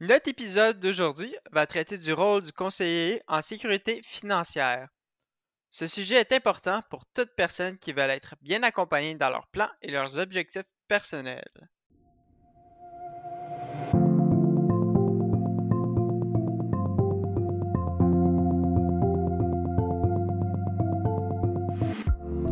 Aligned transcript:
Notre 0.00 0.28
épisode 0.28 0.78
d'aujourd'hui 0.78 1.34
va 1.50 1.66
traiter 1.66 1.98
du 1.98 2.12
rôle 2.12 2.44
du 2.44 2.52
conseiller 2.52 3.20
en 3.26 3.42
sécurité 3.42 4.00
financière. 4.04 4.86
Ce 5.72 5.88
sujet 5.88 6.20
est 6.20 6.30
important 6.30 6.82
pour 6.88 7.04
toute 7.06 7.34
personne 7.36 7.76
qui 7.80 7.92
veut 7.92 8.02
être 8.02 8.36
bien 8.40 8.62
accompagnée 8.62 9.16
dans 9.16 9.28
leurs 9.28 9.48
plans 9.48 9.68
et 9.82 9.90
leurs 9.90 10.16
objectifs 10.16 10.62
personnels. 10.86 11.42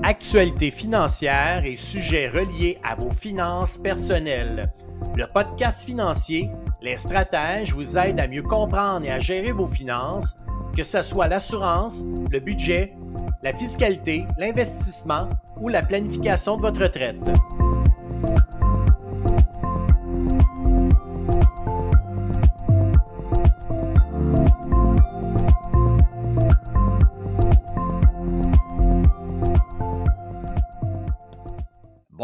Actualité 0.03 0.73
financière 0.73 1.65
et 1.65 1.77
sujets 1.77 2.29
reliés 2.29 2.81
à 2.83 2.97
vos 2.97 3.13
finances 3.13 3.79
personnelles. 3.79 4.73
Le 5.15 5.27
podcast 5.33 5.87
financier, 5.87 6.51
Les 6.87 6.99
stratèges 6.99 7.75
vous 7.75 7.99
aident 7.99 8.21
à 8.21 8.29
mieux 8.29 8.45
comprendre 8.45 9.05
et 9.07 9.11
à 9.11 9.19
gérer 9.19 9.51
vos 9.51 9.67
finances, 9.67 10.37
que 10.77 10.85
ce 10.85 11.03
soit 11.03 11.27
l'assurance, 11.27 12.05
le 12.31 12.39
budget, 12.39 12.95
la 13.43 13.53
fiscalité, 13.53 14.25
l'investissement 14.39 15.29
ou 15.61 15.69
la 15.69 15.83
planification 15.83 16.57
de 16.57 16.63
votre 16.63 16.81
retraite. 16.81 17.17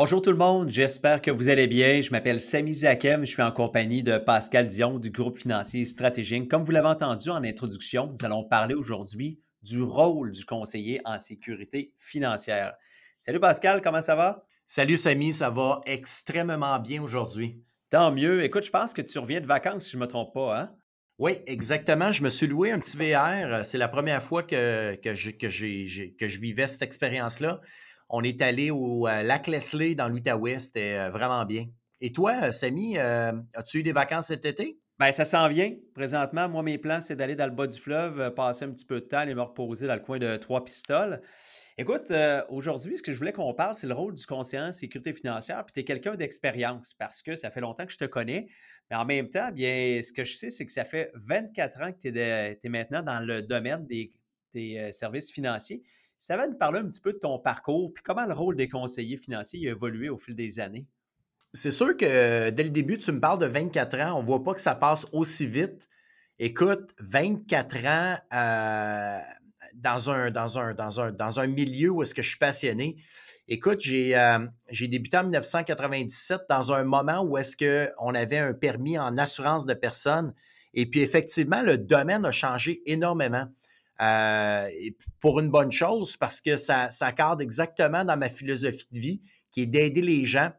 Bonjour 0.02 0.20
tout 0.20 0.33
le 0.33 0.37
monde, 0.37 0.69
j'espère 0.69 1.23
que 1.23 1.30
vous 1.30 1.48
allez 1.48 1.69
bien. 1.69 2.01
Je 2.01 2.11
m'appelle 2.11 2.41
Sami 2.41 2.74
Zakem, 2.74 3.24
je 3.24 3.30
suis 3.30 3.42
en 3.42 3.52
compagnie 3.52 4.02
de 4.02 4.19
Pascal 4.19 4.66
Dion 4.66 4.98
du 4.98 5.12
groupe 5.12 5.38
financier 5.38 5.84
stratégique. 5.84 6.51
Comme 6.51 6.65
vous 6.65 6.73
l'avez 6.73 6.88
entendu 6.88 7.30
en 7.30 7.45
introduction, 7.45 8.09
nous 8.09 8.27
allons 8.27 8.42
parler 8.42 8.75
aujourd'hui 8.75 9.39
du 9.62 9.81
rôle 9.81 10.33
du 10.33 10.44
conseiller 10.44 11.00
en 11.05 11.20
sécurité 11.20 11.94
financière. 12.00 12.75
Salut 13.20 13.39
Pascal, 13.39 13.81
comment 13.81 14.00
ça 14.00 14.17
va? 14.17 14.44
Salut 14.67 14.97
Samy, 14.97 15.33
ça 15.33 15.50
va 15.50 15.81
extrêmement 15.86 16.81
bien 16.81 17.00
aujourd'hui. 17.00 17.62
Tant 17.89 18.11
mieux. 18.11 18.42
Écoute, 18.42 18.64
je 18.64 18.72
pense 18.72 18.94
que 18.94 19.03
tu 19.03 19.20
reviens 19.20 19.41
de 19.41 19.47
vacances, 19.47 19.84
si 19.84 19.92
je 19.92 19.98
ne 19.98 20.03
me 20.03 20.09
trompe 20.09 20.34
pas, 20.34 20.59
hein? 20.59 20.75
Oui, 21.19 21.34
exactement. 21.47 22.11
Je 22.11 22.25
me 22.25 22.28
suis 22.28 22.48
loué 22.48 22.72
un 22.72 22.81
petit 22.81 22.97
VR. 22.97 23.64
C'est 23.64 23.78
la 23.78 23.87
première 23.87 24.20
fois 24.25 24.42
que, 24.42 24.97
que, 24.97 25.14
je, 25.14 25.31
que, 25.31 26.16
que 26.16 26.27
je 26.27 26.41
vivais 26.41 26.66
cette 26.66 26.83
expérience-là. 26.83 27.61
On 28.15 28.23
est 28.23 28.43
allé 28.43 28.71
au 28.71 29.09
euh, 29.09 29.23
lac 29.23 29.47
Leslie 29.47 29.97
dans 29.97 30.07
l'Outaouais. 30.07 30.59
C'était 30.59 30.99
euh, 30.99 31.11
vraiment 31.11 31.47
bien. 31.47 31.67
Et 32.03 32.13
toi, 32.13 32.35
euh, 32.45 32.53
Samy, 32.53 32.99
as-tu 32.99 33.79
eu 33.79 33.83
des 33.83 33.93
vacances 33.93 34.27
cet 34.27 34.45
été? 34.45 34.79
Bien, 35.01 35.13
ça 35.13 35.25
s'en 35.25 35.49
vient. 35.49 35.75
Présentement, 35.95 36.47
moi, 36.47 36.63
mes 36.63 36.77
plans, 36.77 37.01
c'est 37.01 37.17
d'aller 37.17 37.37
dans 37.37 37.47
le 37.47 37.53
bas 37.53 37.67
du 37.67 37.79
fleuve, 37.79 38.35
passer 38.35 38.67
un 38.67 38.71
petit 38.71 38.85
peu 38.85 38.97
de 38.97 39.07
temps 39.07 39.23
et 39.23 39.35
me 39.35 39.41
reposer 39.41 39.87
dans 39.87 39.95
le 39.95 40.01
coin 40.01 40.19
de 40.19 40.37
Trois-Pistoles. 40.37 41.23
Écoute, 41.79 42.13
aujourd'hui, 42.51 42.99
ce 42.99 43.03
que 43.03 43.13
je 43.13 43.19
voulais 43.19 43.33
qu'on 43.33 43.55
parle, 43.55 43.75
c'est 43.75 43.87
le 43.87 43.95
rôle 43.95 44.15
du 44.15 44.27
conseiller 44.27 44.63
en 44.63 44.73
sécurité 44.73 45.15
financière. 45.15 45.65
Puis 45.65 45.73
tu 45.73 45.81
es 45.81 45.85
quelqu'un 45.85 46.15
d'expérience 46.15 46.93
parce 46.93 47.23
que 47.23 47.35
ça 47.35 47.51
fait 47.51 47.63
longtemps 47.63 47.87
que 47.87 47.93
je 47.93 47.99
te 47.99 48.05
connais. 48.05 48.47
Mais 48.91 48.97
en 48.97 49.07
même 49.07 49.31
temps, 49.31 49.51
bien, 49.51 50.01
ce 50.03 50.13
que 50.13 50.23
je 50.23 50.37
sais, 50.37 50.51
c'est 50.51 50.67
que 50.67 50.73
ça 50.73 50.85
fait 50.85 51.11
24 51.15 51.81
ans 51.81 51.93
que 51.93 51.99
tu 51.99 52.19
es, 52.19 52.69
maintenant 52.69 53.03
dans 53.03 53.21
le 53.21 53.41
domaine 53.41 53.87
des 53.87 54.93
services 54.93 55.33
financiers. 55.33 55.83
Ça 56.23 56.37
va 56.37 56.47
nous 56.47 56.55
parler 56.55 56.78
un 56.78 56.87
petit 56.87 57.01
peu 57.01 57.12
de 57.12 57.19
ton 57.19 57.37
parcours, 57.41 57.92
puis 57.92 58.05
comment 58.05 58.25
le 58.25 58.33
rôle 58.33 58.55
des 58.55 58.69
conseillers 58.69 59.17
financiers 59.17 59.67
a 59.67 59.73
évolué 59.73 60.09
au 60.09 60.17
fil 60.17 60.37
des 60.37 60.61
années? 60.61 60.87
C'est 61.53 61.73
sûr 61.73 61.97
que 61.97 62.05
euh, 62.05 62.53
dès 62.53 62.62
le 62.62 62.70
début, 62.70 62.97
tu 62.97 63.11
me 63.11 63.19
parles 63.19 63.41
de 63.41 63.47
24 63.47 63.98
ans. 63.98 64.19
On 64.19 64.23
ne 64.23 64.27
voit 64.28 64.45
pas 64.45 64.55
que 64.55 64.61
ça 64.61 64.77
passe 64.77 65.05
aussi 65.11 65.48
vite. 65.48 65.89
Écoute, 66.39 66.95
24 67.00 67.87
ans 67.87 68.19
euh, 68.34 69.19
dans, 69.75 70.11
un, 70.11 70.31
dans, 70.31 71.41
un, 71.41 71.47
milieu 71.48 71.91
où 71.91 72.03
est-ce 72.03 72.15
que 72.15 72.23
je 72.23 72.28
suis 72.28 72.39
passionné. 72.39 72.99
Écoute, 73.49 73.81
j'ai 73.81 74.16
euh, 74.16 74.47
débuté 74.71 75.16
en 75.16 75.25
1997 75.25 76.43
dans 76.49 76.72
un 76.72 76.84
moment 76.84 77.25
où 77.25 77.37
est-ce 77.37 77.56
qu'on 77.56 78.15
avait 78.15 78.39
un 78.39 78.54
permis 78.54 78.97
en 78.97 79.19
assurance 79.19 79.66
de 79.66 79.75
personnes. 79.75 80.34
Et 80.72 80.87
puis 80.87 81.00
effectivement, 81.00 81.62
le 81.62 81.78
domaine 81.78 82.25
a 82.25 82.31
changé 82.31 82.81
énormément. 82.87 83.49
Euh, 84.03 84.69
pour 85.21 85.39
une 85.39 85.51
bonne 85.51 85.71
chose, 85.71 86.17
parce 86.17 86.41
que 86.41 86.57
ça, 86.57 86.91
ça 86.91 87.13
cadre 87.13 87.41
exactement 87.41 88.05
dans 88.05 88.17
ma 88.17 88.29
philosophie 88.29 88.89
de 88.91 88.99
vie, 88.99 89.23
qui 89.53 89.63
est 89.63 89.67
d'aider 89.67 90.03
les 90.03 90.25
gens. 90.25 90.51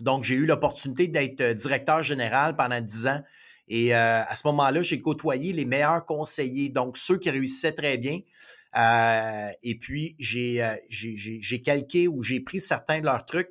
Donc, 0.00 0.24
j'ai 0.24 0.34
eu 0.34 0.46
l'opportunité 0.46 1.06
d'être 1.06 1.40
euh, 1.40 1.54
directeur 1.54 2.02
général 2.02 2.56
pendant 2.56 2.80
dix 2.80 3.06
ans. 3.06 3.22
Et 3.68 3.94
euh, 3.94 4.24
à 4.24 4.34
ce 4.34 4.46
moment-là, 4.48 4.82
j'ai 4.82 5.00
côtoyé 5.00 5.52
les 5.52 5.64
meilleurs 5.64 6.04
conseillers, 6.06 6.68
donc 6.70 6.96
ceux 6.96 7.18
qui 7.18 7.30
réussissaient 7.30 7.72
très 7.72 7.98
bien. 7.98 8.20
et 9.62 9.78
puis, 9.78 10.16
j'ai 10.18 11.62
calqué 11.64 12.08
ou 12.08 12.22
j'ai 12.22 12.40
pris 12.40 12.60
certains 12.60 13.00
de 13.00 13.04
leurs 13.04 13.26
trucs 13.26 13.50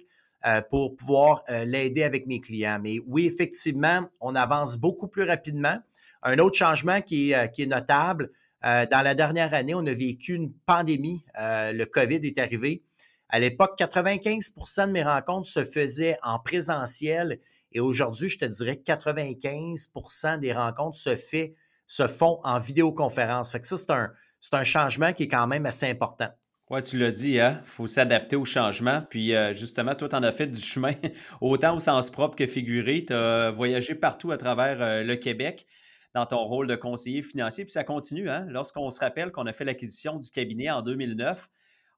pour 0.69 0.95
pouvoir 0.95 1.43
l'aider 1.49 2.03
avec 2.03 2.27
mes 2.27 2.39
clients. 2.39 2.79
Mais 2.81 2.99
oui, 3.07 3.25
effectivement, 3.25 4.07
on 4.21 4.35
avance 4.35 4.77
beaucoup 4.77 5.07
plus 5.07 5.23
rapidement. 5.23 5.77
Un 6.23 6.37
autre 6.39 6.57
changement 6.57 7.01
qui 7.01 7.31
est 7.31 7.65
notable, 7.67 8.31
euh, 8.65 8.85
dans 8.89 9.01
la 9.01 9.13
dernière 9.13 9.53
année, 9.53 9.75
on 9.75 9.85
a 9.85 9.93
vécu 9.93 10.33
une 10.33 10.51
pandémie. 10.65 11.23
Euh, 11.39 11.71
le 11.71 11.85
COVID 11.85 12.19
est 12.23 12.39
arrivé. 12.39 12.83
À 13.29 13.39
l'époque, 13.39 13.77
95% 13.77 14.87
de 14.87 14.91
mes 14.91 15.03
rencontres 15.03 15.47
se 15.47 15.63
faisaient 15.63 16.17
en 16.23 16.39
présentiel 16.39 17.39
et 17.71 17.79
aujourd'hui, 17.79 18.29
je 18.29 18.39
te 18.39 18.45
dirais 18.45 18.77
que 18.77 18.83
95% 18.83 20.39
des 20.39 20.53
rencontres 20.53 20.97
se, 20.97 21.15
fait, 21.15 21.55
se 21.87 22.07
font 22.07 22.39
en 22.43 22.57
vidéoconférence. 22.57 23.51
Fait 23.51 23.59
que 23.59 23.67
ça, 23.67 23.77
c'est 23.77 23.91
un, 23.91 24.11
un 24.53 24.63
changement 24.63 25.11
qui 25.13 25.23
est 25.23 25.27
quand 25.27 25.47
même 25.47 25.65
assez 25.65 25.87
important. 25.87 26.29
Oui, 26.71 26.81
tu 26.81 26.97
l'as 26.97 27.11
dit, 27.11 27.31
il 27.31 27.41
hein? 27.41 27.61
faut 27.65 27.85
s'adapter 27.85 28.35
au 28.35 28.45
changement. 28.45 29.03
Puis 29.09 29.35
euh, 29.35 29.53
justement, 29.53 29.93
toi, 29.93 30.09
tu 30.09 30.15
en 30.15 30.23
as 30.23 30.31
fait 30.31 30.47
du 30.47 30.61
chemin, 30.61 30.93
autant 31.41 31.75
au 31.75 31.79
sens 31.79 32.09
propre 32.09 32.35
que 32.35 32.47
figuré. 32.47 33.05
Tu 33.05 33.13
as 33.13 33.51
voyagé 33.51 33.93
partout 33.93 34.31
à 34.31 34.37
travers 34.37 35.03
le 35.03 35.15
Québec 35.15 35.67
dans 36.15 36.25
ton 36.25 36.43
rôle 36.43 36.65
de 36.65 36.75
conseiller 36.75 37.21
financier. 37.21 37.65
Puis 37.65 37.73
ça 37.73 37.83
continue. 37.83 38.29
Hein? 38.29 38.47
Lorsqu'on 38.49 38.89
se 38.89 38.99
rappelle 38.99 39.31
qu'on 39.31 39.45
a 39.45 39.53
fait 39.53 39.65
l'acquisition 39.65 40.17
du 40.17 40.31
cabinet 40.31 40.71
en 40.71 40.81
2009, 40.81 41.49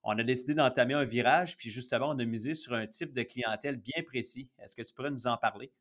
on 0.04 0.18
a 0.18 0.24
décidé 0.24 0.56
d'entamer 0.56 0.96
un 0.96 1.04
virage, 1.04 1.56
puis 1.56 1.70
justement, 1.70 2.10
on 2.10 2.20
a 2.20 2.26
misé 2.26 2.54
sur 2.54 2.74
un 2.74 2.88
type 2.88 3.14
de 3.14 3.24
clientèle 3.24 3.78
bien 3.78 4.04
précis. 4.06 4.50
Est-ce 4.60 4.76
que 4.76 4.82
tu 4.82 4.94
pourrais 4.94 5.12
nous 5.12 5.28
en 5.28 5.38
parler? 5.38 5.72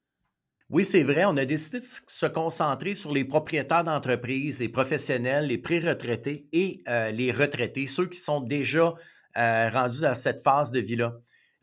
Oui, 0.69 0.85
c'est 0.85 1.05
vrai. 1.05 1.25
On 1.25 1.37
a 1.37 1.45
décidé 1.45 1.79
de 1.79 1.85
se 1.85 2.27
concentrer 2.27 2.97
sur 2.97 3.15
les 3.15 3.25
propriétaires 3.25 3.85
d'entreprises, 3.85 4.59
les 4.59 4.69
professionnels, 4.69 5.47
les 5.47 5.59
pré-retraités 5.59 6.49
et 6.53 6.83
euh, 6.89 7.13
les 7.13 7.31
retraités, 7.31 7.87
ceux 7.87 8.07
qui 8.07 8.19
sont 8.19 8.41
déjà 8.41 8.93
euh, 9.37 9.71
rendus 9.71 10.01
dans 10.01 10.15
cette 10.17 10.43
phase 10.43 10.73
de 10.73 10.81
vie-là. 10.81 11.15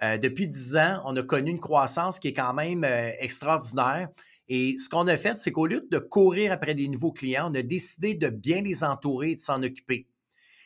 Euh, 0.01 0.17
depuis 0.17 0.47
dix 0.47 0.77
ans, 0.77 1.01
on 1.05 1.15
a 1.17 1.23
connu 1.23 1.51
une 1.51 1.59
croissance 1.59 2.17
qui 2.17 2.29
est 2.29 2.33
quand 2.33 2.53
même 2.53 2.85
extraordinaire. 3.19 4.07
Et 4.49 4.77
ce 4.77 4.89
qu'on 4.89 5.07
a 5.07 5.17
fait, 5.17 5.37
c'est 5.39 5.51
qu'au 5.51 5.67
lieu 5.67 5.87
de 5.89 5.99
courir 5.99 6.51
après 6.51 6.75
des 6.75 6.87
nouveaux 6.87 7.11
clients, 7.11 7.49
on 7.51 7.55
a 7.55 7.61
décidé 7.61 8.13
de 8.13 8.29
bien 8.29 8.61
les 8.61 8.83
entourer 8.83 9.31
et 9.31 9.35
de 9.35 9.39
s'en 9.39 9.63
occuper. 9.63 10.07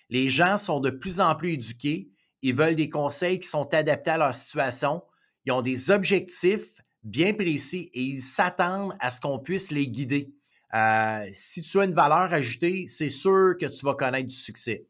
Les 0.10 0.30
gens 0.30 0.58
sont 0.58 0.80
de 0.80 0.90
plus 0.90 1.20
en 1.20 1.36
plus 1.36 1.54
éduqués, 1.54 2.10
ils 2.42 2.56
veulent 2.56 2.76
des 2.76 2.90
conseils 2.90 3.40
qui 3.40 3.48
sont 3.48 3.74
adaptés 3.74 4.12
à 4.12 4.18
leur 4.18 4.34
situation, 4.34 5.04
ils 5.46 5.52
ont 5.52 5.62
des 5.62 5.92
objectifs 5.92 6.82
bien 7.04 7.34
précis 7.34 7.90
et 7.94 8.02
ils 8.02 8.22
s'attendent 8.22 8.96
à 9.00 9.12
ce 9.12 9.22
qu'on 9.22 9.40
puisse 9.40 9.72
les 9.72 9.88
guider. 9.88 10.34
Euh, 10.74 11.26
si 11.32 11.62
tu 11.62 11.80
as 11.80 11.86
une 11.86 11.94
valeur 11.94 12.34
ajoutée, 12.34 12.88
c'est 12.88 13.10
sûr 13.10 13.56
que 13.60 13.66
tu 13.66 13.86
vas 13.86 13.96
connaître 13.96 14.28
du 14.28 14.36
succès. 14.36 14.86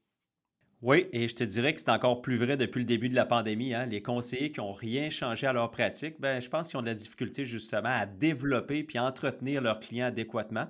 Oui, 0.83 1.07
et 1.11 1.27
je 1.27 1.35
te 1.35 1.43
dirais 1.43 1.73
que 1.73 1.79
c'est 1.79 1.89
encore 1.89 2.21
plus 2.21 2.37
vrai 2.37 2.55
depuis 2.55 2.79
le 2.79 2.85
début 2.85 3.09
de 3.09 3.15
la 3.15 3.25
pandémie. 3.25 3.73
Hein. 3.73 3.87
Les 3.87 4.03
conseillers 4.03 4.51
qui 4.51 4.59
n'ont 4.59 4.73
rien 4.73 5.09
changé 5.09 5.47
à 5.47 5.53
leur 5.53 5.71
pratique, 5.71 6.19
ben, 6.19 6.39
je 6.39 6.49
pense 6.49 6.69
qu'ils 6.69 6.77
ont 6.77 6.83
de 6.83 6.87
la 6.87 6.93
difficulté 6.93 7.45
justement 7.45 7.89
à 7.89 8.05
développer 8.05 8.83
puis 8.83 8.99
entretenir 8.99 9.61
leurs 9.61 9.79
clients 9.79 10.07
adéquatement. 10.07 10.67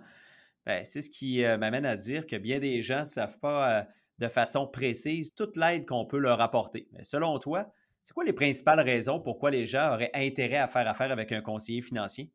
Ben, 0.66 0.85
c'est 0.85 1.02
ce 1.02 1.09
qui 1.09 1.43
euh, 1.43 1.58
m'amène 1.58 1.85
à 1.85 1.97
dire 1.97 2.26
que 2.26 2.37
bien 2.37 2.59
des 2.59 2.81
gens 2.81 3.02
ne 3.02 3.05
savent 3.05 3.40
pas 3.40 3.79
euh, 3.79 3.84
de 4.20 4.29
façon 4.29 4.66
précise 4.66 5.34
toute 5.35 5.58
l'aide 5.58 5.85
qu'on 5.85 6.05
peut 6.05 6.20
leur 6.20 6.40
apporter. 6.40 6.87
Mais 6.93 7.03
selon 7.03 7.37
toi, 7.37 7.70
c'est 8.03 8.14
quoi 8.14 8.23
les 8.23 8.34
principales 8.34 8.79
raisons 8.79 9.20
pourquoi 9.20 9.52
les 9.52 9.67
gens 9.67 9.93
auraient 9.93 10.11
intérêt 10.14 10.58
à 10.58 10.70
faire 10.70 10.87
affaire 10.87 11.11
avec 11.11 11.34
un 11.34 11.41
conseiller 11.41 11.81
financier? 11.81 12.31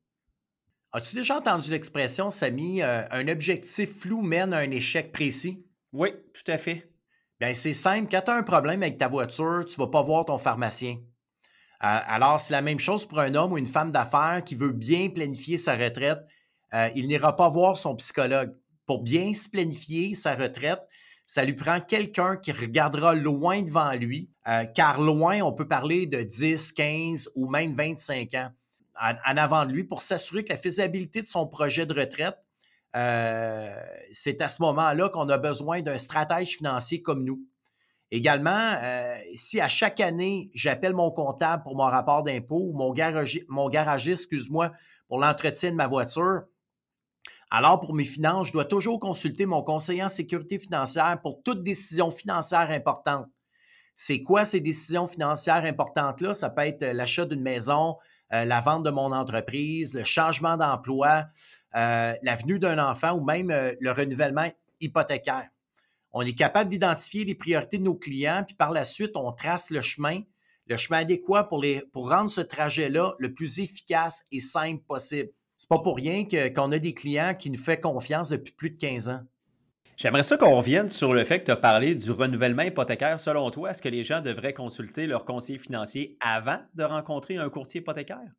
As-tu 0.92 1.16
déjà 1.16 1.38
entendu 1.38 1.70
l'expression, 1.70 2.28
Samy, 2.28 2.82
euh, 2.82 3.08
un 3.10 3.28
objectif 3.28 3.90
flou 4.00 4.20
mène 4.20 4.52
à 4.52 4.58
un 4.58 4.70
échec 4.70 5.10
précis? 5.10 5.64
Oui, 5.94 6.10
tout 6.34 6.50
à 6.50 6.58
fait. 6.58 6.91
Bien, 7.42 7.54
c'est 7.54 7.74
simple. 7.74 8.06
Quand 8.08 8.20
tu 8.20 8.30
as 8.30 8.36
un 8.36 8.44
problème 8.44 8.84
avec 8.84 8.98
ta 8.98 9.08
voiture, 9.08 9.64
tu 9.66 9.74
ne 9.74 9.84
vas 9.84 9.90
pas 9.90 10.00
voir 10.00 10.24
ton 10.24 10.38
pharmacien. 10.38 10.92
Euh, 10.92 10.98
alors, 11.80 12.38
c'est 12.38 12.52
la 12.52 12.62
même 12.62 12.78
chose 12.78 13.04
pour 13.04 13.18
un 13.18 13.34
homme 13.34 13.50
ou 13.50 13.58
une 13.58 13.66
femme 13.66 13.90
d'affaires 13.90 14.44
qui 14.46 14.54
veut 14.54 14.70
bien 14.70 15.08
planifier 15.08 15.58
sa 15.58 15.74
retraite. 15.74 16.20
Euh, 16.72 16.88
il 16.94 17.08
n'ira 17.08 17.34
pas 17.34 17.48
voir 17.48 17.76
son 17.76 17.96
psychologue. 17.96 18.54
Pour 18.86 19.02
bien 19.02 19.34
se 19.34 19.50
planifier 19.50 20.14
sa 20.14 20.36
retraite, 20.36 20.78
ça 21.26 21.44
lui 21.44 21.54
prend 21.54 21.80
quelqu'un 21.80 22.36
qui 22.36 22.52
regardera 22.52 23.12
loin 23.16 23.60
devant 23.60 23.90
lui, 23.94 24.30
euh, 24.46 24.64
car 24.66 25.00
loin, 25.00 25.40
on 25.40 25.52
peut 25.52 25.66
parler 25.66 26.06
de 26.06 26.22
10, 26.22 26.70
15 26.74 27.30
ou 27.34 27.50
même 27.50 27.74
25 27.74 28.34
ans. 28.34 28.50
en, 29.00 29.36
avant 29.36 29.66
de 29.66 29.72
lui 29.72 29.82
pour 29.82 30.02
s'assurer 30.02 30.44
que 30.44 30.52
la 30.52 30.58
faisabilité 30.58 31.22
de 31.22 31.26
son 31.26 31.48
projet 31.48 31.86
de 31.86 31.94
retraite, 31.98 32.38
c'est 32.94 34.42
à 34.42 34.48
ce 34.48 34.62
moment-là 34.62 35.08
qu'on 35.08 35.28
a 35.28 35.38
besoin 35.38 35.82
d'un 35.82 35.98
stratège 35.98 36.56
financier 36.56 37.02
comme 37.02 37.24
nous. 37.24 37.40
Également, 38.10 38.76
si 39.34 39.60
à 39.60 39.68
chaque 39.68 40.00
année, 40.00 40.50
j'appelle 40.54 40.92
mon 40.94 41.10
comptable 41.10 41.62
pour 41.62 41.74
mon 41.76 41.84
rapport 41.84 42.22
d'impôt 42.22 42.68
ou 42.68 42.72
mon, 42.72 42.94
mon 43.48 43.68
garagiste, 43.70 44.22
excuse-moi, 44.22 44.72
pour 45.08 45.18
l'entretien 45.18 45.70
de 45.70 45.76
ma 45.76 45.86
voiture, 45.86 46.42
alors, 47.54 47.80
pour 47.80 47.92
mes 47.92 48.06
finances, 48.06 48.46
je 48.46 48.52
dois 48.52 48.64
toujours 48.64 48.98
consulter 48.98 49.44
mon 49.44 49.62
conseiller 49.62 50.02
en 50.02 50.08
sécurité 50.08 50.58
financière 50.58 51.20
pour 51.20 51.42
toute 51.42 51.62
décision 51.62 52.10
financière 52.10 52.70
importante. 52.70 53.26
C'est 53.94 54.22
quoi 54.22 54.46
ces 54.46 54.60
décisions 54.60 55.06
financières 55.06 55.66
importantes-là? 55.66 56.32
Ça 56.32 56.48
peut 56.48 56.62
être 56.62 56.82
euh, 56.82 56.92
l'achat 56.94 57.26
d'une 57.26 57.42
maison, 57.42 57.98
euh, 58.32 58.44
la 58.44 58.60
vente 58.60 58.82
de 58.82 58.90
mon 58.90 59.12
entreprise, 59.12 59.94
le 59.94 60.04
changement 60.04 60.56
d'emploi, 60.56 61.26
euh, 61.74 62.14
la 62.22 62.34
venue 62.34 62.58
d'un 62.58 62.78
enfant 62.78 63.12
ou 63.12 63.24
même 63.24 63.48
le 63.80 63.92
renouvellement 63.92 64.50
hypothécaire. 64.80 65.48
On 66.12 66.22
est 66.22 66.34
capable 66.34 66.70
d'identifier 66.70 67.24
les 67.24 67.34
priorités 67.34 67.78
de 67.78 67.84
nos 67.84 67.94
clients, 67.94 68.44
puis 68.46 68.54
par 68.54 68.70
la 68.70 68.84
suite, 68.84 69.12
on 69.14 69.32
trace 69.32 69.70
le 69.70 69.80
chemin, 69.80 70.20
le 70.66 70.76
chemin 70.76 70.98
adéquat 70.98 71.44
pour 71.44 72.10
rendre 72.10 72.30
ce 72.30 72.40
trajet-là 72.42 73.14
le 73.18 73.32
plus 73.32 73.60
efficace 73.60 74.26
et 74.30 74.40
simple 74.40 74.82
possible. 74.86 75.30
C'est 75.56 75.68
pas 75.68 75.78
pour 75.78 75.96
rien 75.96 76.24
qu'on 76.26 76.72
a 76.72 76.78
des 76.78 76.92
clients 76.92 77.34
qui 77.38 77.48
nous 77.48 77.58
font 77.58 77.76
confiance 77.76 78.30
depuis 78.30 78.52
plus 78.52 78.70
de 78.70 78.78
15 78.78 79.08
ans. 79.08 79.20
J'aimerais 80.02 80.24
ça 80.24 80.36
qu'on 80.36 80.56
revienne 80.56 80.90
sur 80.90 81.14
le 81.14 81.24
fait 81.24 81.38
que 81.38 81.44
tu 81.44 81.50
as 81.52 81.56
parlé 81.56 81.94
du 81.94 82.10
renouvellement 82.10 82.64
hypothécaire. 82.64 83.20
Selon 83.20 83.48
toi, 83.52 83.70
est-ce 83.70 83.80
que 83.80 83.88
les 83.88 84.02
gens 84.02 84.20
devraient 84.20 84.52
consulter 84.52 85.06
leur 85.06 85.24
conseiller 85.24 85.60
financier 85.60 86.16
avant 86.18 86.58
de 86.74 86.82
rencontrer 86.82 87.36
un 87.36 87.48
courtier 87.48 87.82
hypothécaire? 87.82 88.32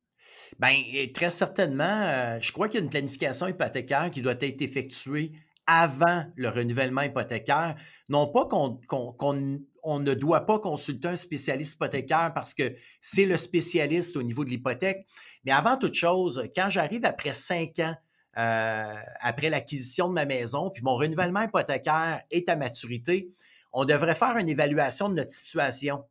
Bien, 0.59 0.75
très 1.13 1.29
certainement. 1.29 2.01
Euh, 2.01 2.37
je 2.41 2.51
crois 2.51 2.67
qu'il 2.67 2.81
y 2.81 2.81
a 2.81 2.83
une 2.83 2.89
planification 2.89 3.47
hypothécaire 3.47 4.11
qui 4.11 4.21
doit 4.21 4.35
être 4.41 4.61
effectuée 4.61 5.31
avant 5.65 6.25
le 6.35 6.49
renouvellement 6.49 7.03
hypothécaire. 7.03 7.75
Non 8.09 8.27
pas 8.27 8.45
qu'on 8.45 9.29
ne 9.33 10.13
doit 10.15 10.45
pas 10.45 10.59
consulter 10.59 11.07
un 11.07 11.15
spécialiste 11.15 11.75
hypothécaire 11.75 12.33
parce 12.35 12.53
que 12.53 12.75
c'est 12.99 13.25
le 13.25 13.37
spécialiste 13.37 14.17
au 14.17 14.23
niveau 14.23 14.43
de 14.43 14.49
l'hypothèque, 14.49 15.05
mais 15.45 15.53
avant 15.53 15.77
toute 15.77 15.93
chose, 15.93 16.43
quand 16.53 16.69
j'arrive 16.69 17.05
après 17.05 17.33
cinq 17.33 17.79
ans, 17.79 17.95
euh, 18.37 18.95
après 19.19 19.49
l'acquisition 19.49 20.07
de 20.07 20.13
ma 20.13 20.25
maison, 20.25 20.69
puis 20.69 20.83
mon 20.83 20.95
renouvellement 20.95 21.43
hypothécaire 21.43 22.21
est 22.31 22.49
à 22.49 22.55
maturité, 22.55 23.31
on 23.71 23.85
devrait 23.85 24.15
faire 24.15 24.37
une 24.37 24.49
évaluation 24.49 25.09
de 25.09 25.15
notre 25.15 25.31
situation. 25.31 26.03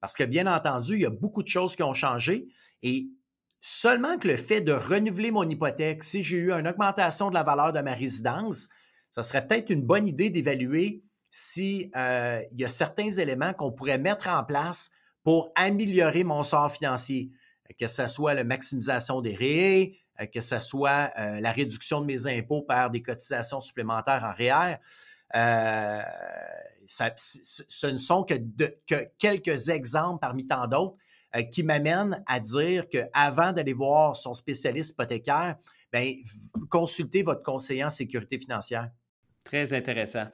Parce 0.00 0.14
que 0.14 0.24
bien 0.24 0.46
entendu, 0.46 0.94
il 0.94 1.00
y 1.02 1.06
a 1.06 1.10
beaucoup 1.10 1.42
de 1.42 1.48
choses 1.48 1.74
qui 1.76 1.82
ont 1.82 1.94
changé 1.94 2.46
et 2.82 3.08
seulement 3.60 4.18
que 4.18 4.28
le 4.28 4.36
fait 4.36 4.60
de 4.60 4.72
renouveler 4.72 5.30
mon 5.30 5.48
hypothèque, 5.48 6.04
si 6.04 6.22
j'ai 6.22 6.36
eu 6.36 6.52
une 6.52 6.68
augmentation 6.68 7.30
de 7.30 7.34
la 7.34 7.42
valeur 7.42 7.72
de 7.72 7.80
ma 7.80 7.94
résidence, 7.94 8.68
ça 9.10 9.22
serait 9.22 9.46
peut-être 9.46 9.70
une 9.70 9.82
bonne 9.82 10.06
idée 10.06 10.30
d'évaluer 10.30 11.02
s'il 11.30 11.90
euh, 11.96 12.42
y 12.52 12.64
a 12.64 12.68
certains 12.68 13.10
éléments 13.10 13.52
qu'on 13.54 13.72
pourrait 13.72 13.98
mettre 13.98 14.28
en 14.28 14.44
place 14.44 14.90
pour 15.24 15.50
améliorer 15.56 16.22
mon 16.22 16.42
sort 16.44 16.70
financier 16.70 17.30
que 17.78 17.86
ce 17.86 18.06
soit 18.08 18.34
la 18.34 18.44
maximisation 18.44 19.20
des 19.20 19.34
euh, 19.34 19.86
que 20.32 20.40
ce 20.40 20.58
soit 20.58 21.12
euh, 21.18 21.40
la 21.40 21.52
réduction 21.52 22.00
de 22.00 22.06
mes 22.06 22.26
impôts 22.26 22.62
par 22.62 22.90
des 22.90 23.02
cotisations 23.02 23.60
supplémentaires 23.60 24.24
en 24.24 24.32
REER. 24.32 24.76
Euh, 25.34 26.02
ce 26.86 27.86
ne 27.86 27.96
sont 27.96 28.24
que, 28.24 28.34
quelques 29.18 29.68
exemples 29.68 30.20
parmi 30.20 30.46
tant 30.46 30.66
d'autres 30.66 30.96
qui 31.50 31.62
m'amènent 31.62 32.22
à 32.26 32.40
dire 32.40 32.88
qu'avant 32.88 33.52
d'aller 33.52 33.72
voir 33.72 34.16
son 34.16 34.32
spécialiste 34.32 34.92
hypothécaire, 34.92 35.56
bien, 35.92 36.14
consultez 36.70 37.22
votre 37.22 37.42
conseiller 37.42 37.84
en 37.84 37.90
sécurité 37.90 38.38
financière. 38.38 38.90
Très 39.44 39.74
intéressant. 39.74 40.28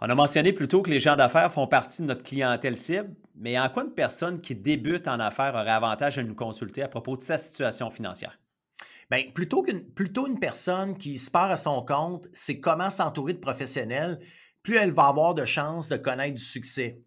On 0.00 0.08
a 0.08 0.14
mentionné 0.14 0.54
plus 0.54 0.66
tôt 0.66 0.80
que 0.80 0.90
les 0.90 0.98
gens 0.98 1.14
d'affaires 1.14 1.52
font 1.52 1.66
partie 1.66 2.00
de 2.00 2.06
notre 2.06 2.22
clientèle 2.22 2.78
cible, 2.78 3.14
mais 3.36 3.58
en 3.58 3.68
quoi 3.68 3.84
une 3.84 3.92
personne 3.92 4.40
qui 4.40 4.54
débute 4.54 5.06
en 5.06 5.20
affaires 5.20 5.54
aurait 5.54 5.70
avantage 5.70 6.16
à 6.16 6.22
nous 6.22 6.34
consulter 6.34 6.82
à 6.82 6.88
propos 6.88 7.16
de 7.16 7.20
sa 7.20 7.36
situation 7.36 7.90
financière? 7.90 8.39
Bien, 9.10 9.24
plutôt, 9.34 9.62
qu'une, 9.62 9.84
plutôt 9.92 10.26
une 10.26 10.38
personne 10.38 10.96
qui 10.96 11.18
se 11.18 11.30
part 11.30 11.50
à 11.50 11.56
son 11.56 11.82
compte, 11.84 12.28
c'est 12.32 12.60
comment 12.60 12.90
s'entourer 12.90 13.34
de 13.34 13.38
professionnels, 13.38 14.20
plus 14.62 14.76
elle 14.76 14.92
va 14.92 15.06
avoir 15.08 15.34
de 15.34 15.44
chances 15.44 15.88
de 15.88 15.96
connaître 15.96 16.36
du 16.36 16.42
succès. 16.42 17.02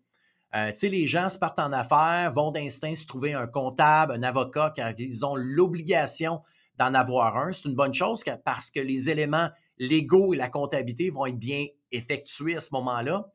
Euh, 0.55 0.71
tu 0.71 0.77
sais, 0.79 0.89
les 0.89 1.07
gens 1.07 1.29
se 1.29 1.39
partent 1.39 1.59
en 1.59 1.71
affaires, 1.73 2.31
vont 2.31 2.51
d'instinct 2.51 2.95
se 2.95 3.05
trouver 3.05 3.33
un 3.33 3.47
comptable, 3.47 4.13
un 4.13 4.23
avocat, 4.23 4.73
car 4.75 4.93
ils 4.97 5.25
ont 5.25 5.35
l'obligation 5.35 6.41
d'en 6.77 6.93
avoir 6.93 7.37
un. 7.37 7.51
C'est 7.51 7.69
une 7.69 7.75
bonne 7.75 7.93
chose 7.93 8.23
parce 8.45 8.71
que 8.71 8.79
les 8.79 9.09
éléments 9.09 9.49
légaux 9.77 10.33
et 10.33 10.37
la 10.37 10.49
comptabilité 10.49 11.09
vont 11.09 11.25
être 11.25 11.39
bien 11.39 11.65
effectués 11.91 12.55
à 12.57 12.59
ce 12.59 12.69
moment-là. 12.73 13.25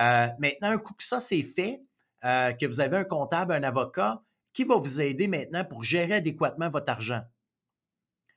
Euh, 0.00 0.28
maintenant, 0.38 0.70
un 0.70 0.78
coup 0.78 0.94
que 0.94 1.04
ça 1.04 1.20
c'est 1.20 1.42
fait, 1.42 1.82
euh, 2.24 2.52
que 2.52 2.66
vous 2.66 2.80
avez 2.80 2.98
un 2.98 3.04
comptable, 3.04 3.52
un 3.52 3.62
avocat, 3.64 4.22
qui 4.54 4.64
va 4.64 4.76
vous 4.76 5.00
aider 5.00 5.28
maintenant 5.28 5.64
pour 5.64 5.84
gérer 5.84 6.14
adéquatement 6.14 6.70
votre 6.70 6.90
argent? 6.90 7.22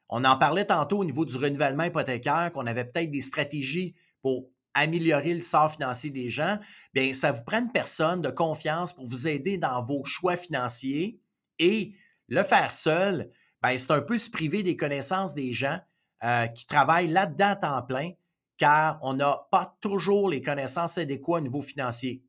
On 0.09 0.23
en 0.23 0.37
parlait 0.37 0.65
tantôt 0.65 0.99
au 0.99 1.05
niveau 1.05 1.25
du 1.25 1.35
renouvellement 1.37 1.83
hypothécaire, 1.83 2.51
qu'on 2.53 2.67
avait 2.67 2.85
peut-être 2.85 3.11
des 3.11 3.21
stratégies 3.21 3.95
pour 4.21 4.49
améliorer 4.73 5.33
le 5.33 5.39
sort 5.39 5.71
financier 5.71 6.11
des 6.11 6.29
gens. 6.29 6.59
Bien, 6.93 7.13
ça 7.13 7.31
vous 7.31 7.43
prend 7.43 7.65
personne 7.67 8.21
de 8.21 8.29
confiance 8.29 8.93
pour 8.93 9.07
vous 9.07 9.27
aider 9.27 9.57
dans 9.57 9.83
vos 9.83 10.03
choix 10.05 10.37
financiers 10.37 11.19
et 11.59 11.95
le 12.27 12.43
faire 12.43 12.71
seul, 12.71 13.29
ben, 13.61 13.77
c'est 13.77 13.91
un 13.91 14.01
peu 14.01 14.17
se 14.17 14.29
priver 14.29 14.63
des 14.63 14.77
connaissances 14.77 15.33
des 15.33 15.53
gens 15.53 15.79
euh, 16.23 16.47
qui 16.47 16.67
travaillent 16.67 17.07
là-dedans 17.07 17.49
à 17.49 17.55
temps 17.55 17.81
plein, 17.83 18.11
car 18.57 18.99
on 19.01 19.13
n'a 19.13 19.47
pas 19.51 19.77
toujours 19.81 20.29
les 20.29 20.41
connaissances 20.41 20.97
adéquates 20.97 21.39
au 21.39 21.41
niveau 21.41 21.61
financier, 21.61 22.23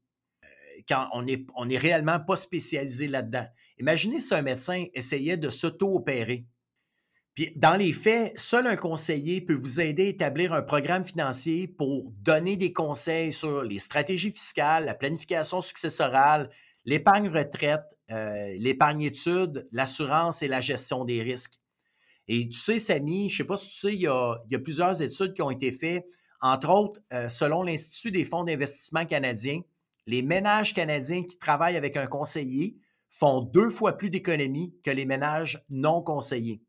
euh, 0.45 0.47
quand 0.89 1.09
on 1.13 1.67
n'est 1.67 1.79
réellement 1.79 2.21
pas 2.21 2.37
spécialisé 2.37 3.09
là-dedans. 3.09 3.47
Imaginez 3.79 4.21
si 4.21 4.35
un 4.35 4.43
médecin 4.43 4.87
essayait 4.95 5.37
de 5.37 5.51
s'auto-opérer. 5.51 6.47
Puis, 7.39 7.53
dans 7.55 7.77
les 7.77 7.93
faits, 7.93 8.37
seul 8.37 8.67
un 8.67 8.75
conseiller 8.75 9.41
peut 9.41 9.55
vous 9.55 9.81
aider 9.81 10.07
à 10.07 10.09
établir 10.09 10.53
un 10.53 10.61
programme 10.61 11.05
financier 11.05 11.69
pour 11.69 12.11
donner 12.21 12.57
des 12.57 12.73
conseils 12.73 13.33
sur 13.33 13.63
les 13.63 13.79
stratégies 13.79 14.33
fiscales, 14.33 14.87
la 14.87 14.97
planification 14.97 15.61
successorale, 15.61 16.51
l'épargne 16.85 17.29
retraite, 17.29 17.97
euh, 18.11 18.57
l'épargne 18.59 19.03
études, 19.03 19.69
l'assurance 19.71 20.43
et 20.43 20.49
la 20.49 20.61
gestion 20.61 21.05
des 21.05 21.23
risques. 21.23 21.61
Et 22.27 22.49
tu 22.49 22.59
sais, 22.59 22.81
Samy, 22.81 23.29
je 23.29 23.35
ne 23.35 23.37
sais 23.37 23.45
pas 23.47 23.57
si 23.57 23.69
tu 23.69 23.77
sais, 23.77 23.95
il 23.95 24.01
y, 24.01 24.09
a, 24.09 24.59
plusieurs 24.65 25.01
études 25.01 25.35
qui 25.35 25.43
ont 25.43 25.53
été 25.53 25.71
faites, 25.71 26.09
entre 26.41 26.71
autres, 26.71 27.01
euh, 27.13 27.29
selon 27.29 27.63
l'Institut 27.63 28.11
des 28.11 28.25
fonds 28.25 28.43
d'investissement 28.43 29.07
canadiens, 29.07 29.61
les 30.09 30.23
ménages 30.23 30.75
canadiens 30.75 31.23
qui 31.23 31.39
travaillent 31.39 31.77
avec 31.77 31.97
un 31.97 32.09
conseiller 32.09 32.79
font 33.11 33.43
deux 33.43 33.71
fois 33.71 33.97
plus 33.97 34.11
d'économies 34.11 34.75
que 34.83 34.91
les 34.91 35.05
ménages 35.05 35.65
non 35.71 36.03
conseillés. 36.03 36.63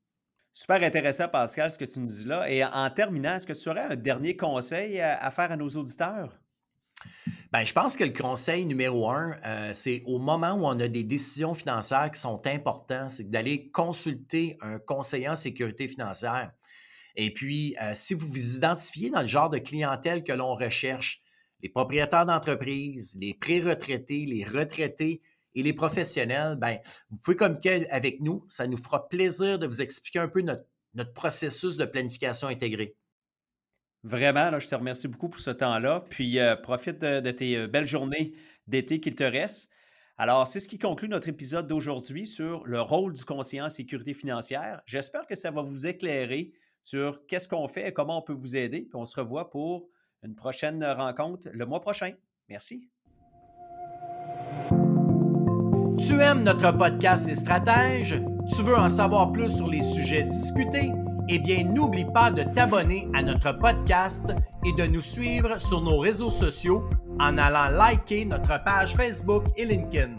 Super 0.60 0.84
intéressant, 0.84 1.30
Pascal, 1.30 1.72
ce 1.72 1.78
que 1.78 1.86
tu 1.86 2.02
nous 2.02 2.08
dis 2.08 2.26
là. 2.26 2.52
Et 2.52 2.66
en 2.66 2.90
terminant, 2.90 3.36
est-ce 3.36 3.48
que 3.48 3.54
tu 3.54 3.70
aurais 3.70 3.94
un 3.94 3.96
dernier 3.96 4.36
conseil 4.36 5.00
à 5.00 5.32
faire 5.32 5.54
à 5.54 5.56
nos 5.56 5.70
auditeurs? 5.70 6.38
Bien, 7.54 7.64
je 7.64 7.72
pense 7.72 7.96
que 7.96 8.04
le 8.04 8.12
conseil 8.12 8.66
numéro 8.66 9.10
un, 9.10 9.38
euh, 9.46 9.72
c'est 9.74 10.04
au 10.06 10.20
moment 10.20 10.56
où 10.56 10.66
on 10.66 10.78
a 10.82 10.90
des 10.90 11.06
décisions 11.06 11.54
financières 11.54 12.12
qui 12.12 12.20
sont 12.20 12.46
importantes, 12.46 13.12
c'est 13.12 13.30
d'aller 13.30 13.70
consulter 13.70 14.58
un 14.60 14.80
conseiller 14.80 15.30
en 15.30 15.38
sécurité 15.38 15.88
financière. 15.88 16.52
Et 17.16 17.34
puis, 17.34 17.78
euh, 17.82 17.92
si 17.94 18.14
vous 18.14 18.28
vous 18.28 18.58
identifiez 18.58 19.10
dans 19.10 19.22
le 19.22 19.28
genre 19.28 19.50
de 19.50 19.60
clientèle 19.60 20.26
que 20.26 20.34
l'on 20.34 20.56
recherche, 20.56 21.22
les 21.64 21.70
propriétaires 21.70 22.26
d'entreprise, 22.26 23.16
les 23.18 23.34
pré-retraités, 23.34 24.26
les 24.26 24.44
retraités 24.44 25.22
et 25.56 25.64
les 25.64 25.74
professionnels, 25.74 26.56
ben, 26.56 26.78
vous 27.10 27.18
pouvez 27.18 27.38
communiquer 27.38 27.90
avec 27.90 28.22
nous. 28.22 28.46
Ça 28.48 28.68
nous 28.68 28.78
fera 28.78 29.08
plaisir 29.10 29.60
de 29.60 29.66
vous 29.66 29.82
expliquer 29.82 30.20
un 30.20 30.28
peu 30.28 30.42
notre 30.42 31.14
processus 31.14 31.78
de 31.78 31.86
planification 31.86 32.48
intégrée. 32.48 32.96
Vraiment, 34.04 34.50
là, 34.50 34.60
je 34.60 34.68
te 34.68 34.76
remercie 34.76 35.08
beaucoup 35.08 35.30
pour 35.30 35.42
ce 35.42 35.52
temps-là. 35.52 36.06
Puis 36.10 36.40
euh, 36.40 36.56
profite 36.56 37.00
de, 37.00 37.32
tes 37.32 37.58
euh, 37.58 37.68
belles 37.68 37.86
journées 37.86 38.34
d'été 38.68 39.02
qu'il 39.02 39.16
te 39.16 39.24
reste. 39.24 39.70
Alors, 40.18 40.48
c'est 40.48 40.60
ce 40.60 40.68
qui 40.68 40.78
conclut 40.78 41.10
notre 41.10 41.30
épisode 41.30 41.68
d'aujourd'hui 41.68 42.28
sur 42.28 42.66
le 42.66 42.82
rôle 42.82 43.14
du 43.14 43.24
conseiller 43.26 43.62
en 43.62 43.70
sécurité 43.70 44.14
financière. 44.14 44.82
J'espère 44.86 45.26
que 45.26 45.36
ça 45.36 45.52
va 45.52 45.62
vous 45.62 45.88
éclairer 45.88 46.52
sur 46.82 47.26
qu'est-ce 47.28 47.48
qu'on 47.48 47.68
fait 47.68 47.88
et 47.88 47.94
comment 47.94 48.20
on 48.20 48.22
peut 48.22 48.34
vous 48.34 48.56
aider. 48.56 48.82
Puis 48.82 48.96
on 48.96 49.06
se 49.06 49.20
revoit 49.20 49.50
pour 49.50 49.90
une 50.24 50.36
prochaine 50.36 50.84
rencontre 50.84 51.48
le 51.52 51.66
mois 51.66 51.82
prochain. 51.82 52.14
Merci. 52.50 52.90
Tu 56.10 56.20
aimes 56.20 56.42
notre 56.42 56.72
podcast 56.72 57.30
et 57.30 57.36
stratèges? 57.36 58.20
Tu 58.52 58.64
veux 58.64 58.76
en 58.76 58.90
savoir 58.90 59.32
plus 59.32 59.56
sur 59.56 59.70
les 59.70 59.84
sujets 59.84 60.24
discutés? 60.24 60.92
eh 61.28 61.38
bien, 61.38 61.64
n'oublie 61.64 62.06
pas 62.12 62.32
de 62.32 62.42
t'abonner 62.42 63.08
à 63.14 63.22
notre 63.22 63.52
podcast 63.52 64.34
et 64.66 64.74
de 64.74 64.88
nous 64.88 65.02
suivre 65.02 65.60
sur 65.62 65.82
nos 65.82 66.00
réseaux 66.00 66.32
sociaux 66.32 66.84
en 67.20 67.38
allant 67.38 67.70
liker 67.70 68.26
notre 68.26 68.64
page 68.64 68.96
Facebook 68.96 69.44
et 69.56 69.66
LinkedIn. 69.66 70.14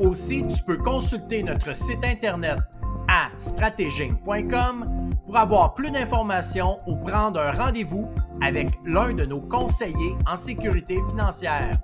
Aussi, 0.00 0.44
tu 0.48 0.60
peux 0.64 0.78
consulter 0.78 1.44
notre 1.44 1.76
site 1.76 2.04
internet 2.04 2.58
à 3.06 3.28
stratéging.com 3.38 5.14
pour 5.26 5.36
avoir 5.36 5.74
plus 5.74 5.92
d'informations 5.92 6.80
ou 6.88 6.96
prendre 6.96 7.38
un 7.38 7.52
rendez-vous 7.52 8.08
avec 8.42 8.66
l'un 8.84 9.12
de 9.12 9.24
nos 9.24 9.42
conseillers 9.42 10.16
en 10.28 10.36
sécurité 10.36 10.98
financière. 11.08 11.78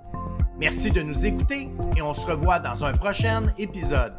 Merci 0.60 0.90
de 0.90 1.00
nous 1.00 1.24
écouter 1.24 1.70
et 1.96 2.02
on 2.02 2.12
se 2.12 2.26
revoit 2.26 2.58
dans 2.58 2.84
un 2.84 2.92
prochain 2.92 3.50
épisode. 3.58 4.12